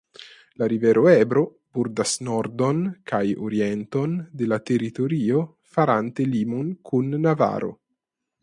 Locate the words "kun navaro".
6.93-7.75